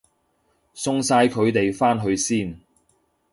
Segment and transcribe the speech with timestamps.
[0.73, 2.59] 送晒佢哋返去先